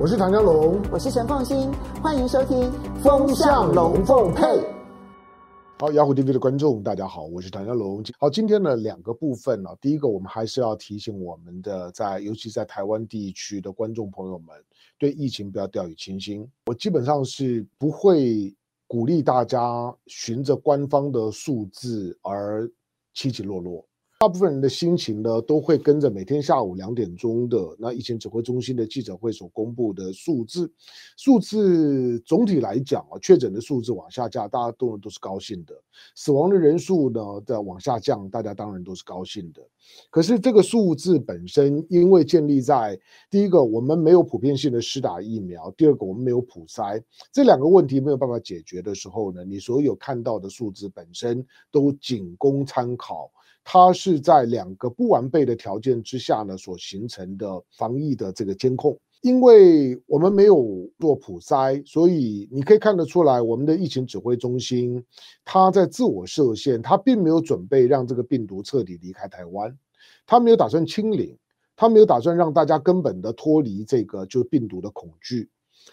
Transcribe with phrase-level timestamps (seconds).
[0.00, 2.56] 我是唐江龙，我是陈凤新，欢迎收听
[3.02, 4.42] 《风向龙凤配》。
[5.76, 8.00] 好，雅虎 TV 的观众，大家好，我是唐家龙。
[8.16, 14.56] 好，今天呢两个部分呢、啊，第一个我们还是要提醒我们的在，尤其在台湾地区的观众朋友们，
[15.00, 16.48] 对疫情不要掉以轻心。
[16.66, 18.54] 我基本上是不会
[18.86, 22.70] 鼓励大家循着官方的数字而
[23.14, 23.84] 起起落落。
[24.20, 30.68] 大部分人的心情呢，都会跟着每天下午两点钟的那疫情指挥中心的记者会所公布的数字，
[31.16, 35.72] 数字总体来讲啊，确诊的数字往下降，大家都都是高兴的；
[36.16, 39.62] 死亡的人数呢在往下降，大家当然都是高兴的。
[40.10, 42.98] 可是这个数字本身，因为建立在
[43.30, 47.00] 第一个，我们没有普遍性的施打疫苗；第二个，我们没有普筛，
[47.32, 53.30] 这两个问题没有办法解决的时候呢，你所有看到的数字本身都仅供参考。
[53.70, 58.98] 它是在两个不完备的条件之下呢，所形成的防疫的这个监控。
[59.20, 65.04] 因为我们没有做普筛，所以你可以看得出来，我们的疫情指挥中心，
[65.44, 69.76] 它在自我设限，它并没有准备让这个病毒彻底离开台湾，
[70.24, 71.36] 它没有打算清零，
[71.76, 75.46] 它没有打算让大家根本的脱离这个就是病毒的恐惧，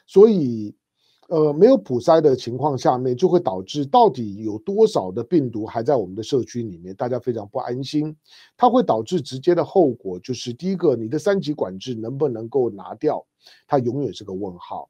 [0.07, 0.73] 所以。
[1.27, 8.15] 呃，没有普筛的情况下面，就会导致到底有多少的病毒还在我们的社区里面，大家非常不安心。
[8.55, 13.25] 它会导致直接的后果就是，第一个，你的三级管制能不能够拿掉，
[13.65, 14.87] 它永远是个问号；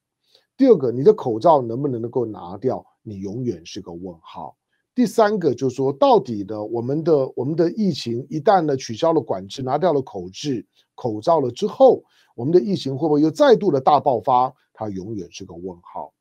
[0.58, 4.54] 第二个，你的口罩能不能够拿掉，你永远是个问号；
[4.94, 12.04] 第三个就是说，到底的我们的我们的疫情一旦呢取消了管制，拿掉了口制口罩了之后，
[12.36, 14.54] 我们的疫情会不会又再度的大爆发？
[14.74, 16.12] 它永远是个问号。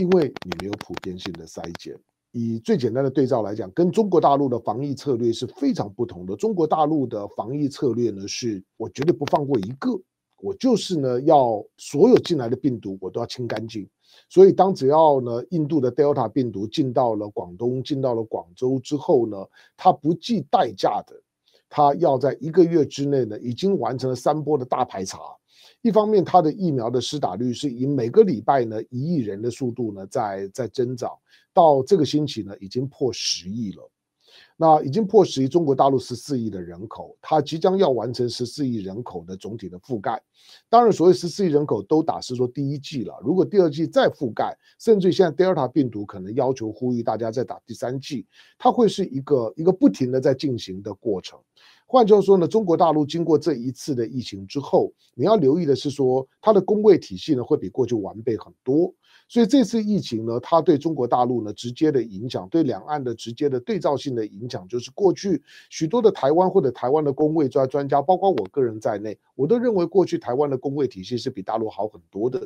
[0.00, 1.94] 因为你没有普遍性的筛检，
[2.32, 6.34] 以最简单的对照来讲，跟中国大陆的防疫策略是非常不同的。
[6.34, 9.90] 中国大陆的防疫策略呢，是我绝对不放过一个，
[10.40, 13.86] 我就是呢要所有进来的病毒我都要清干净。
[14.28, 19.36] 所以当只要呢印度的 Delta 病毒进到了广东、进到了广州之后呢，
[19.76, 21.14] 它不计代价的，
[21.68, 25.18] 它要在一个月之内呢已经完成了三波的大排查。
[25.82, 31.10] 一方面，它的疫苗的施打率是以每个礼拜呢一亿人的速度呢在在增长，
[31.52, 33.90] 到这个星期呢已经破十亿了。
[34.56, 40.22] 那已经破十亿，中国大陆十四亿的人口，它即将要完成十四亿人口的总体的覆盖。
[40.70, 48.24] 当然，所谓十四亿人口都打是说第一季了，如果第二季再覆盖，甚至于现在 Delta 病毒可能要求呼吁大家再打第三季，
[48.56, 51.38] 它会是一个一个不停的在进行的过程。
[51.92, 58.90] 换句话说呢，中国大陆经过这一次的疫情之后，你要留意的是说，它的公卫体系呢会比过去完备很多。
[59.28, 72.40] 所以这次疫情呢，它对中国大陆呢直接的影响，对两岸的直接的对照性的影响，就是过去许多的台湾或者台湾的公卫专专家，包括我个人在内，我都认为过去台湾的公卫体系是比大陆好很多的，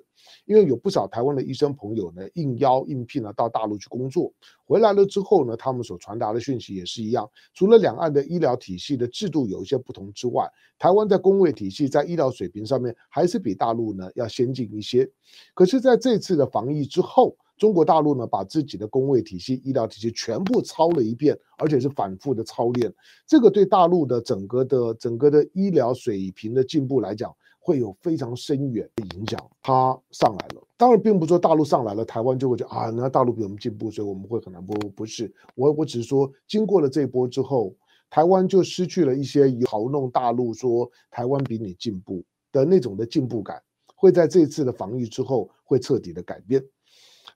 [0.44, 4.32] 因为有不少台湾的医生朋友呢应邀应聘呢到大陆去工作。
[4.66, 7.28] 回来了之后呢，他们所传达的讯息也是一样。
[7.54, 10.46] 除了两岸的医疗体系的制度有一些不同之外，
[10.76, 15.08] 台湾在公卫体系在医疗水平上面还是比大陆呢要先进一些。
[15.54, 22.92] 可是，在这次的防疫之后，中国大陆呢把自己的公卫体系、医疗体系全部操了一遍，而且是反复的操练。
[23.26, 29.50] 这个对大陆的整个的整个的医疗水平的进步来讲，会有非常深远的影响。
[29.62, 30.65] 它上来了。
[30.78, 34.64] 当然，并不说大陆上来了，台湾就会觉得啊，那大陆比我们进步，所以我们会很难。
[34.64, 35.32] 不，不是。
[35.54, 37.74] 我我只是说，经过了这一波之后，
[38.10, 42.22] 台湾就失去了一些嘲弄大陆说台湾比你进步
[42.52, 43.62] 的那种的进步感，
[43.94, 46.62] 会在这次的防疫之后会彻底的改变。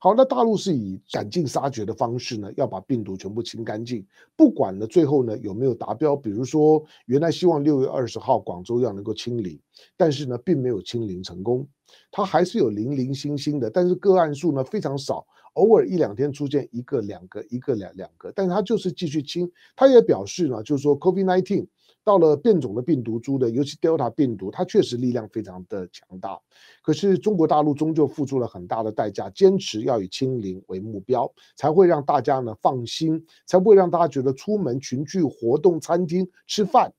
[0.03, 4.03] 好，那大陆是以赶尽杀绝的方式呢，要把病毒全部清干净，
[4.35, 6.17] 不管呢最后呢有没有达标。
[6.17, 9.61] 比如说，原来希望六月二十号广州要能够清零，
[9.99, 11.69] 但是呢并没有清零成功，
[12.11, 19.53] 它还是有零零星星的，但是个案数呢非常少，偶尔一两天出现一个两个，一个两两个，但是它就是继续清。
[19.77, 21.67] 它也表示呢，就是说 COVID-19。
[22.11, 26.37] 到了变种的病毒株的，尤其 Delta 病毒，它确实力量非常的强大。
[26.83, 36.93] 可是中国大陆终究付出了很大的代价，坚持要以清零为目标，才会让大家呢放心，才会让大家觉得出门群聚活动、餐厅吃饭，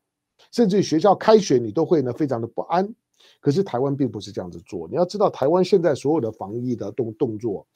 [0.50, 2.96] 甚至学校开学，你都会呢非常的不安。
[3.42, 4.88] 可是台湾并不是这样子做。
[4.88, 7.68] 你要知道，台湾现在所有的防疫的动动作，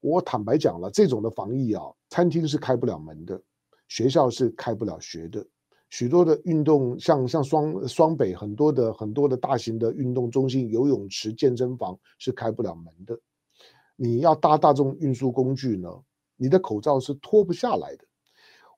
[0.00, 3.40] 我坦白讲了，这种的防疫啊，餐厅是开不了门的，
[3.88, 5.46] 学校是开不了学的。
[5.88, 13.18] 许多的运动，像像双双北很多的很多的大型的运动中心、游泳池、健身房是开不了门的。
[13.94, 15.88] 你要搭大众运输工具呢，
[16.36, 18.04] 你的口罩是脱不下来的。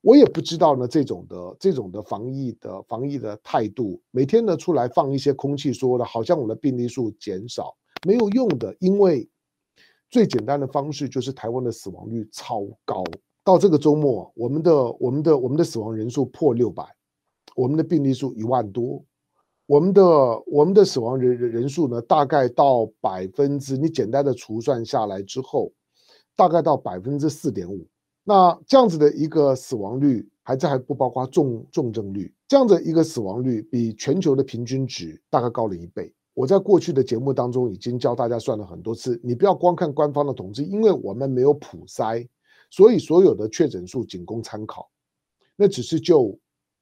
[0.01, 7.75] 我也不知道呢，这种的这种的防疫的防疫的态度，每天呢出来放一些空气说的，好像我的病例数减少，
[8.07, 9.29] 没有用的，因为
[10.09, 13.03] 最简单的方式就是台湾的死亡率超高。
[13.43, 16.85] 到这个周末，我们的我们的我们的死亡人数破六百，
[17.59, 19.03] 我们的病例数一万多，
[19.65, 20.01] 我们的
[20.47, 25.69] 我们的死亡人人数呢，大概到百分之，你简单的除算下来之后，
[26.37, 27.85] 大概到百分之四点五。
[28.23, 36.13] 那这样子的一个死亡率，还这还不包括重重症率，这样的一个死亡率比全球的平均值大概高了一倍。
[36.33, 42.25] 我在过去的节目当中已经教大家算了很多次，你不要光看官方的统计，因为我们没有普筛，
[42.71, 44.89] 所以所有的确诊数仅供参考。
[45.57, 46.39] 那只是就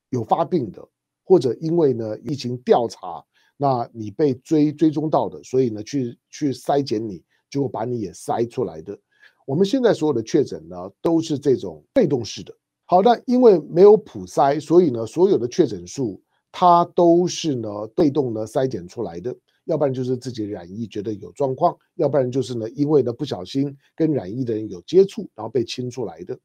[0.09, 0.87] 有发病的，
[1.23, 3.23] 或者因为呢疫情调查，
[3.57, 8.97] 那你被追追踪到的，所以呢去去筛检你，结果把你也筛出来的。
[9.45, 12.53] 我们现在所有的确诊呢都是这种被动式的。
[12.85, 16.21] 好的，因为没有普筛，所以呢所有的确诊数
[16.51, 19.35] 它都是呢被动的筛检出来的。
[19.65, 26.39] 要不然就是自己染疫觉得有状况，要不然就是呢，因为呢不小心跟染疫的人有接触，然后被清出来的。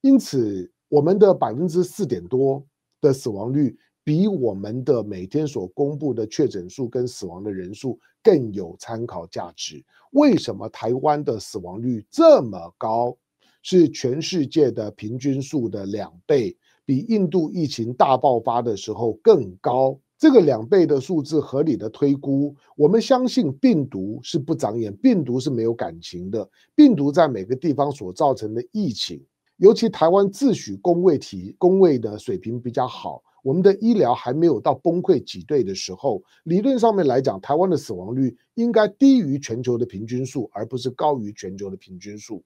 [0.00, 2.66] 因此，我们的百分之四点多
[3.06, 9.84] 的死亡率，比我们的每天所公布的确诊数跟死亡的人数更有参考价值。
[10.10, 13.16] 为什么台湾的死亡率这么高？
[13.62, 19.98] 是全世界的平均数的两倍，比印度疫情大爆发的时候更高。
[20.18, 26.48] 这个两倍的数字合理的推估，我们相信病毒是不长眼，病毒是没有感情的。
[26.74, 29.20] 病毒在每个地方所造成的疫情，
[29.56, 42.44] 尤其台湾自诩公卫体公卫的水平比较好，我们的医疗还没有到崩溃挤兑的时候，理论上面来讲，台湾的死亡率应该低于全球的平均数，而不是高于全球的平均数。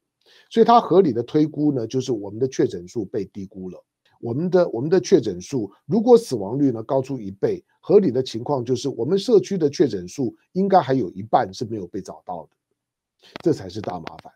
[0.49, 3.83] 所以它合理的推估呢，就是我们的确诊数被低估了。
[4.21, 12.51] 我们的我们的确诊数，如果死亡率呢高出一倍，合理的情况就是我们社区的确诊数应该还有一半是没有被找到的，
[13.43, 14.33] 这才是大麻烦。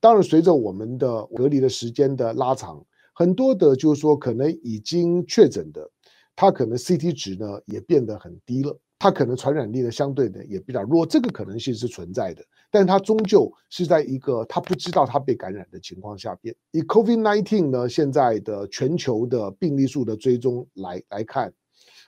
[0.00, 5.88] 当然，随着我们的隔离的时间的拉长，很多的就是说可能已经确诊的，
[6.34, 8.76] 他可能 CT 值呢也变得很低了。
[9.02, 16.54] 它可能传染力呢相对的也比较弱，这个可能性是存在的，但它终究是在一个他不知道他被感染的情况下边。
[16.72, 21.50] 以 COVID-19 呢现在的全球的病例数的追踪来来看，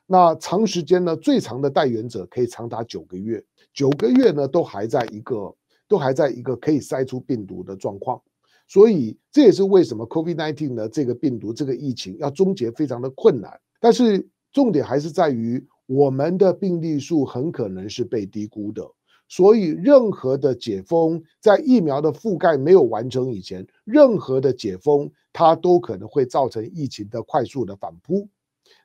[0.07, 3.43] 那长时间呢最长的带原者可以长达九个月，
[3.73, 5.55] 九个月呢都还在一个
[5.93, 8.19] 都还在一个可以筛出病毒的状况，
[8.67, 15.63] 所以这也是为什么 COVID-19 呢这个病毒这个疫情要终结非常的困难，但是重点还是在于。
[15.87, 18.83] 我们的病例数很可能是被低估的，
[19.29, 28.27] 所以任何的解封，在疫苗的覆盖没有完成以前，任何的解封，它都可能会造成疫情的快速的反扑。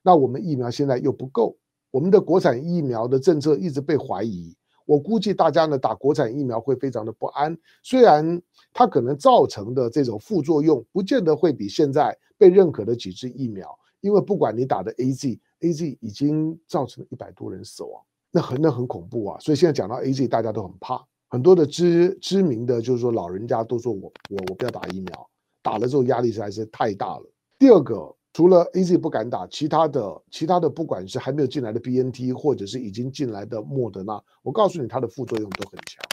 [0.03, 1.55] 那我们疫苗现在又不够，
[1.91, 4.56] 我们的国产疫苗的政策一直被怀疑。
[4.87, 8.41] 我估计大家呢打国产疫苗会非常的不安，虽然
[8.73, 13.69] 它可能造成的这种副作用，不见得会比现在被认可的几支疫苗。
[13.99, 18.01] 因为不管你打的 AZ，AZ 已经造成了一百多人死亡，
[18.31, 19.39] 那很那很恐怖啊！
[19.39, 21.03] 所以现在讲到 AZ，大家都很怕。
[21.29, 25.29] 很多的知知名的就是说老人家都说我我我不要打疫苗，
[25.61, 27.29] 打了之后压力实在是太大了。
[27.59, 36.05] 第二个，除了 AZ 不敢打，其他的其他的不管是还没有进来的 BNT，或者是已经进来的莫德纳，我告诉你它的副作用都很强，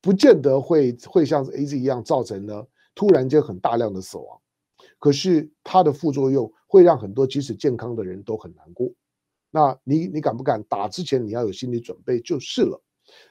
[0.00, 4.40] 不见得会会像 AZ 一样造成呢突然间很大量的死亡。
[4.98, 8.90] 可是它的副作用会让很多即使健康的人都很难过。
[9.50, 12.80] 那你你敢不敢打之前你要有心理准备就是了。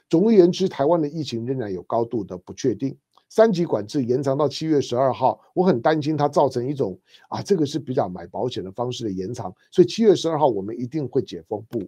[0.08, 2.96] 总而言之，台湾的疫情仍然有高度的不确定。
[3.28, 9.54] 三级管制延长到七月十二号，我很担心它造成一种啊，这个是比较买保险的方式的延长。
[9.70, 11.62] 所以七月十二号我们一定会解封。
[11.68, 11.86] 不，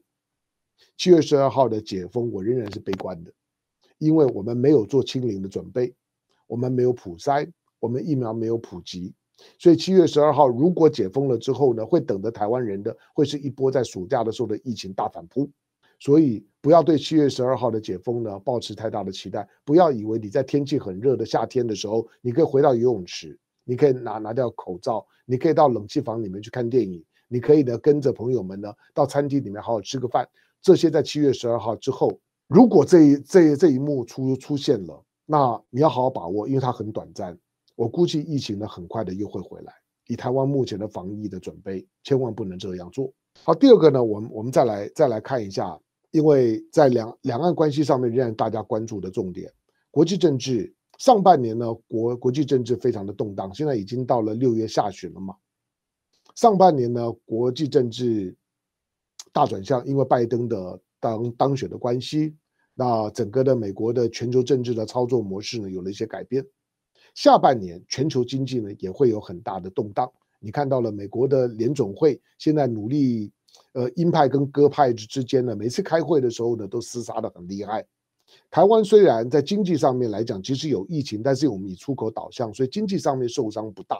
[0.96, 3.32] 七月十二号的解封我仍然是悲观的，
[3.98, 5.94] 因为我们没有做清零的准备，
[6.46, 9.14] 我们没有普筛，我们疫苗没有普及。
[9.58, 15.50] 所以七月十二号如果解封了之后呢，会等着台湾人的会是一波在暑假的时候的疫情大反扑。
[16.00, 30.26] 所以不要对七月十二号的解封呢抱持太大的期待，不要以为你在天气很热的夏天的时候，你可以回到游泳池，你可以拿拿掉口罩，你可以到冷气房里面去看电影，你可以呢跟着朋友们呢到餐厅里面好好吃个饭。
[30.62, 37.38] 这些在七月十二号之后，如果这一这这一幕出出现了，那你要好好把握，因为它很短暂。
[37.76, 39.72] 我估计疫情呢，很快的又会回来。
[40.06, 43.12] 以台湾目前的防疫的准备，千万不能这样做。
[43.44, 45.78] 好，第二个呢，我们我们再来再来看一下，
[46.10, 49.52] 因为在两两岸关系上面，仍然大家关注的重点，
[49.90, 55.34] 国际政治上半年呢，国国际政治非常的动荡，现在已经到了六月下旬了嘛。
[56.34, 58.36] 上半年呢，国际政治
[59.32, 62.36] 大转向，因为拜登的当当选的关系。
[62.74, 66.44] 那整个的美国的全球政治的操作模式呢，有了一些改变。
[67.14, 70.10] 下半年全球经济呢也会有很大的动荡。
[70.38, 73.30] 你看到了美国的联总会现在努力，
[73.72, 77.84] 呃，鹰派跟鸽派之间呢，每次开会的时候呢都厮杀得很厉害。
[78.50, 83.98] 台湾虽然在经济上面来讲，其实有疫情，但是我们以出口导向，所以经济上面受伤不大。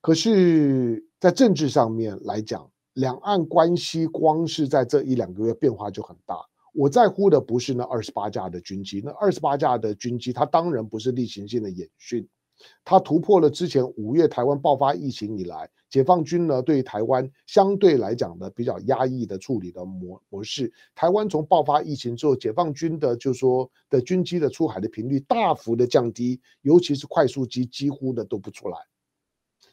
[0.00, 6.36] 可是，在政治上面来讲，两岸关系光是在这一两个月变化就很大。
[6.74, 12.26] 我在乎的不是那二十八架的军机，那二十八架的军机，它当然不是例行性的演训，
[12.84, 20.72] 它突破了之前五月台湾爆发疫情以来，解放军呢对台湾相对来讲的比较压抑的处理的模模式。
[20.94, 28.78] 台湾从爆发疫情之后，解放军的就说的军机的出海的频率大幅的降低，尤其是快速机几乎的都不出来，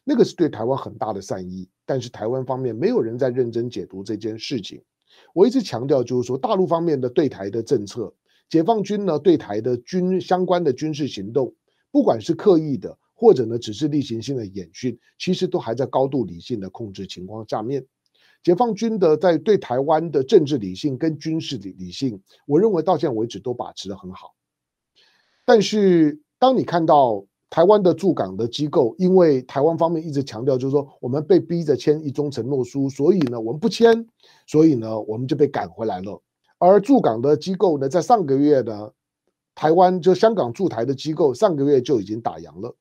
[0.03, 4.81] 那个是对台湾很大的善意，但是台湾方面没有人在认真解读这件事情。
[5.33, 8.13] 我一直强调，就是说，大陆方面的对台的政策，
[8.49, 11.53] 解放军呢对台的军相关的军事行动，
[11.91, 17.85] 不管是刻意的，或者呢只是例行性的演训，其实都还在高度理性的控制情况下面。
[18.43, 24.33] 解放军的在对台湾的政治理性跟军事理理性，我认为到现在为止都把持得很好。
[25.45, 34.07] 但是当你看到，台湾的驻港的机构，因为台湾方面一直强调，就是说我们被逼着签一中承诺书，所以呢我们不签，
[34.47, 36.19] 所以呢我们就被赶回来了。
[36.57, 38.91] 而驻港的机构呢，在上个月呢，
[39.53, 42.75] 台湾就香港驻台的机构上个月就已经打烊了。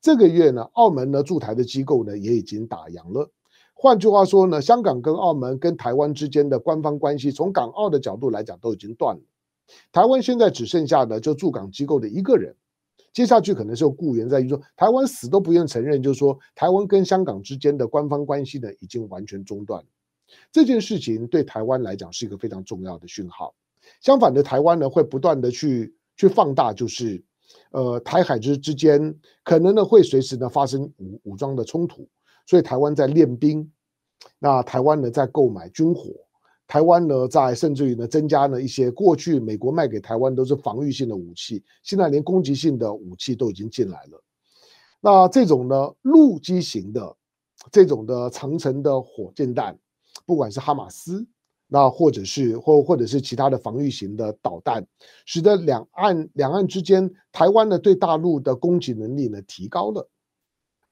[0.00, 3.30] 这个月呢，澳门呢驻台的机构呢也已经打烊了。
[3.74, 9.22] 换句话说呢，香港跟澳门跟台湾之间的官方关系，从港澳的角度来讲都已经断了。
[9.92, 12.54] 台湾现在只剩下的就驻港机构的一个人。
[13.12, 19.84] 接下去可能是有雇员在于说，台湾死都不愿承认，就是说台湾跟香港之间的官方关系呢已经完全中断。
[20.52, 23.54] 这件事情对台湾来讲是一个非常重要的讯号。
[24.00, 27.22] 相反的，台湾呢会不断的去去放大，就是
[27.72, 29.14] 呃台海之之间
[29.44, 32.08] 可能呢会随时呢发生武武装的冲突，
[32.46, 33.70] 所以台湾在练兵，
[34.38, 36.10] 那台湾呢在购买军火。
[36.70, 44.22] 台湾呢，在甚至于呢，增加了一些过去美国卖给台湾都是防御性的武器，现在连攻击性的武器都已经进来了。
[45.00, 47.16] 那这种呢，陆基型的
[47.72, 49.78] 这种的长城的火箭弹，
[50.26, 51.26] 不管是哈马斯，
[51.68, 54.84] 那或者是或或者是其他的防御型的导弹，
[55.26, 60.08] 使得两岸两岸之间，台湾呢对大陆的攻击能力呢提高了。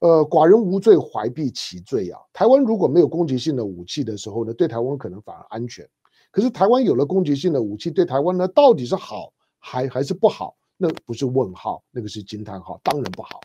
[0.00, 2.20] 呃，寡人无罪，怀璧其罪啊！
[2.30, 5.88] 台湾如果没有攻击性的武器的时候呢，对台湾可能反而安全。
[6.30, 10.54] 可是台湾有了攻击性的武器，对台湾呢，到底是好还还是不好？
[10.76, 13.40] 那不是问号，那个是惊叹号，当然不好。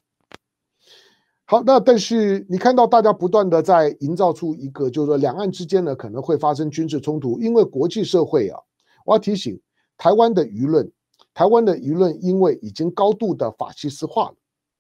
[1.52, 8.58] 好，那但是你看到大家不断的在营造出一个，就是说两岸之间呢可能会发生军事冲突，因为国际社会啊，
[9.06, 9.60] 我要提醒
[9.98, 10.90] 台湾的舆论，
[11.34, 14.36] 台湾的舆论因为已经高度的法西斯化了，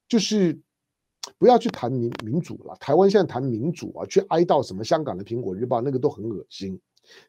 [0.08, 0.58] 就是。
[1.38, 6.80] 不要去谈民民主了，台湾现在谈民主啊，去哀悼什么香港的苹果日报，那个都很恶心。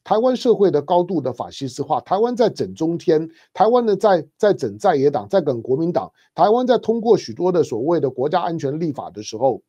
[0.05, 9.63] 台湾社会的高度的法西斯化，台湾在整中天，台湾呢在在整在野党，在跟国民党，台湾在通过许多的所谓的国家安全立法的时候，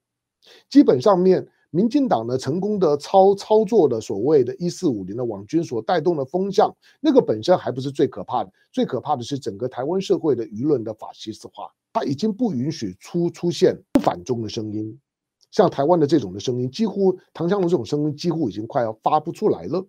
[0.70, 1.48] 基本上面。
[1.75, 14.96] 民进党呢，成功的操操作的所谓的“一四五零”的网军所带动的风向，那个本身还不是最可怕的，最可怕的是整个台湾社会的舆论的法西斯化，它已经不允许出出现不反中的声音，
[15.50, 19.84] 像台湾的这种的声音，几乎唐湘龙这种声音几乎已经快要发不出来了。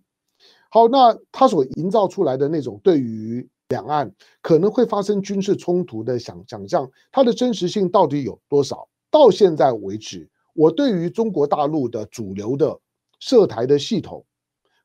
[0.75, 4.12] 好，那他所营造出来的那种对于两岸
[4.43, 8.88] 可能会发生军事冲突的想想象，它的真实性到底有多少？
[9.09, 10.28] 到现在为止。
[10.52, 12.76] 我对于中国大陆的主流的
[13.21, 14.26] 涉台的系统，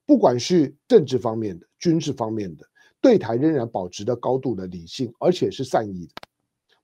[0.06, 2.64] 不管是政治方面的、军事方面的，
[3.02, 6.14] 对台仍然保持着高度的理性，而且是善意的。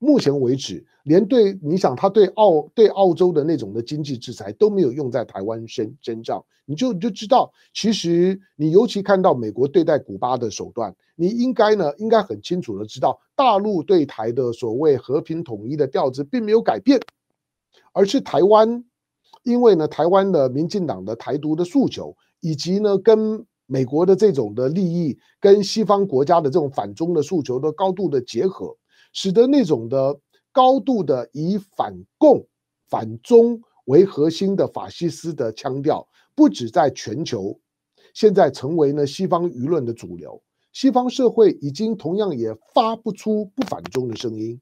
[0.06, 17.02] 目前为止，连对你想他对澳对澳洲的那种的经济制裁都没有用在台湾身身上，你就你就知道，其实你尤其看到美国对待古巴的手段，你应该呢应该很清楚的知道，大陆对台的所谓和平统一的调子并没有改变。
[17.98, 18.84] 而是台湾，
[19.44, 28.76] 因为呢，台湾的民进党的台独的诉求，以及呢，跟美国的这种的利益，跟西方国家的这种反中的诉求的高度的结合，
[29.16, 30.20] 使得那种的
[30.52, 32.46] 高度的以反共、
[32.90, 36.06] 反中为核心的法西斯的腔调，
[36.36, 37.58] 不止在全球，
[38.14, 40.44] 现在成为呢西方舆论的主流。
[40.74, 44.60] 西方社会已经同样也发不出不反中的声音。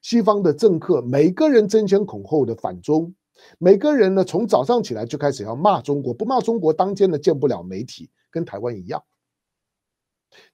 [0.00, 3.12] 西方的政客每个人争先恐后的反中，
[3.58, 9.02] 每个人呢从早上起来就开始要骂中国，不骂中国当天呢见不了媒体，跟台湾一样。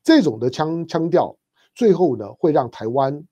[0.03, 1.37] 这种的腔腔调，
[1.75, 3.25] 最后呢会让台湾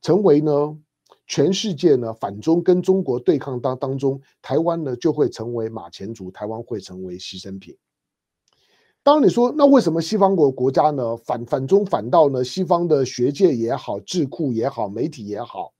[0.00, 0.78] 成为呢
[1.26, 7.76] 全世界呢反中跟中国对抗当当中，台湾呢就会成为马前卒，台湾会成为牺牲品。
[9.02, 15.74] 当你说，那为什么西方国国家呢反反中反到呢西方的学界也好，智库也好，媒体也好，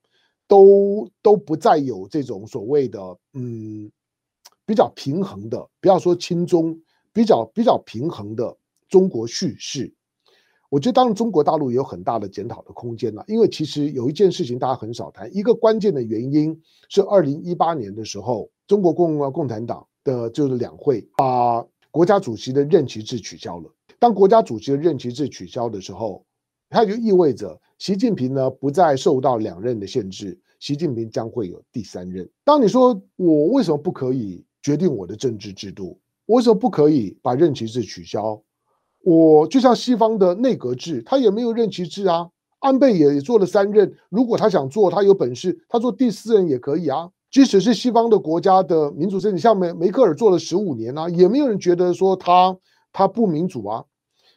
[0.46, 3.00] 都都不再有这种所谓的
[3.32, 3.90] 嗯
[4.66, 6.78] 比较平衡的，不要说亲中，
[7.14, 8.54] 比较比较平衡的
[8.88, 9.93] 中国叙事。
[10.74, 23.72] 我觉得当然中国大陆也有很大的检讨的空间了，因为其实有一件事情大家很少谈，一个关键的原因是二零一八年的时候，中国共共产党的就是两会把国家主席的任期制取消了。
[24.00, 26.26] 当国家主席的任期制取消的时候，
[26.68, 32.28] 它就意味着习近平呢不再受到两任的限制，习近平将会有第三任。
[32.42, 36.00] 当你说我为什么不可以决定我的政治制度？
[36.26, 38.42] 我为什么不可以把任期制取消？
[39.04, 42.28] 我就像西方的内阁制，他也没有任期制啊。
[42.60, 47.10] 安倍也做了三任，如果他想做，他有本事，他做第四任也可以啊。
[47.30, 52.56] 即使是西方的国家的民主政体，像梅梅克尔做了十五年啊，也没有人觉得说他
[52.90, 53.84] 他不民主啊。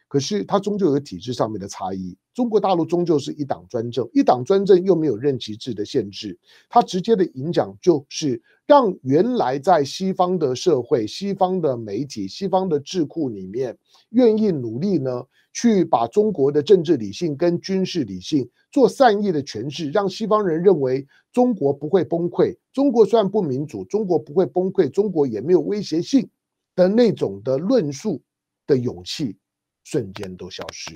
[0.10, 2.18] 可是他终究有体制上面的差异。
[2.38, 6.38] 中国大陆终究是一党专政，一党专政又没有任期制的限制，
[6.70, 13.76] 它直接的影响就是让原来在西方的社会、西方的媒体、西方的智库里面
[14.10, 18.48] 愿意努力呢，去把中国的政治理性跟军事理性。
[18.72, 22.56] 做善意的诠释，让西方人认为中国不会崩溃。
[22.72, 26.30] 中国虽然不民主，中国不会崩溃，中国也没有威胁性
[26.76, 28.22] 的那种的论述
[28.68, 29.36] 的勇气，
[29.84, 30.94] 瞬间都消失。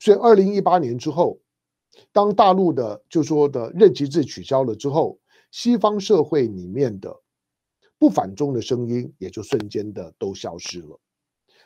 [0.00, 1.40] 所以，二零一八年之后，
[2.12, 5.18] 当大陆的就说的任期制取消了之后，
[5.50, 7.14] 西方社会里面的
[7.98, 10.98] 不反中的声音也就瞬间的都消失了。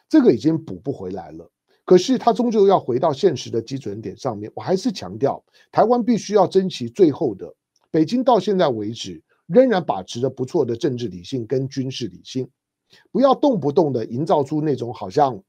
[0.08, 1.50] 这个已经补不回来了。
[1.84, 4.50] 可是，他终究要回到现实的基准点上面。
[4.56, 7.54] 我还是强调，台湾必须要争取最后的。
[7.92, 12.50] 北京到现在为止，仍然把持着不错的政治理性跟军事理性，
[13.12, 15.40] 不要动不动的营造出那种好像，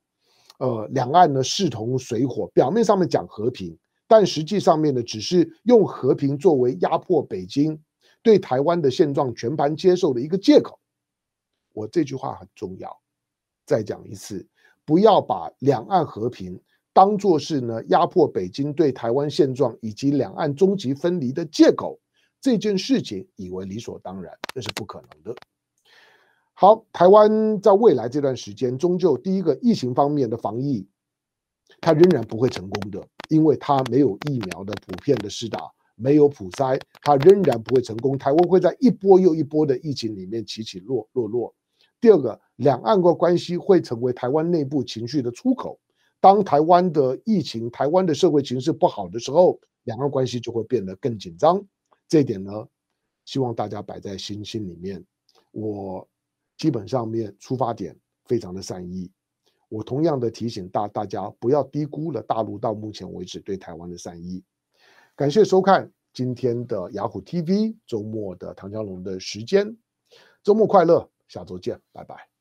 [0.57, 7.79] 呃，两岸呢势同水火，表面上面讲和平，但实际上面呢，只是用和平作为压迫北京
[8.23, 10.79] 对台湾的现状全盘接受的一个借口。
[11.73, 12.99] 我这句话很重要，
[13.65, 14.47] 再讲一次。
[14.83, 16.59] 不要把两岸和平
[16.93, 21.99] 当作是呢压迫北京对台湾现状以及两岸终极分离的借口，
[22.41, 25.35] 这件事情以为理所当然，这是不可能的。
[26.59, 30.87] 好，台湾在未来这段时间，终究第一个疫情方面的防疫，
[31.79, 38.17] 它仍然不会成功的，因为它没有疫苗的普遍的施打，没有普筛，它仍然不会成功。
[38.17, 41.53] 台湾会在一波又一波的疫情里面起起落落落。
[42.01, 45.79] 第二个，两岸的关系会成为台湾内部情绪的出口。
[46.19, 51.63] 当台湾的疫情、台湾的社会情势不好的时候，两岸关系就会变得更紧张。
[52.07, 52.51] 这一点呢，
[53.25, 55.05] 希望大家摆在心心里面。
[55.51, 56.07] 我
[56.57, 59.11] 基本上面出发点非常的善意。
[59.69, 64.43] 我同样的提醒大大家，不要低估了大陆到目前为止对台湾的善意。
[65.15, 69.75] 感谢收看今天的雅虎 TV 周末的唐江龙的时间。
[70.41, 71.09] 周末快乐！
[71.27, 72.37] 下周见，拜拜。